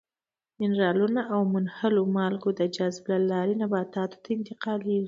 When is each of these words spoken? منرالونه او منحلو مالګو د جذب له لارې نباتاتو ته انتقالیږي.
منرالونه 0.59 1.21
او 1.33 1.41
منحلو 1.53 2.03
مالګو 2.15 2.49
د 2.59 2.61
جذب 2.75 3.03
له 3.11 3.17
لارې 3.31 3.53
نباتاتو 3.61 4.17
ته 4.23 4.29
انتقالیږي. 4.37 4.99